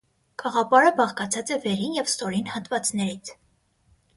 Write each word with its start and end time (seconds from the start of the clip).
Կաղապարը 0.43 0.91
բաղկացած 0.99 1.53
է 1.55 1.57
վերին 1.67 1.99
և 1.99 2.09
ստորին 2.13 2.51
հատվածներից։ 2.55 3.35